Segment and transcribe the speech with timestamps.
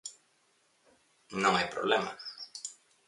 [1.41, 2.11] _Non hai problema.